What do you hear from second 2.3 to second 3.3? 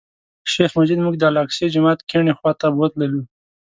خوا ته بوتللو.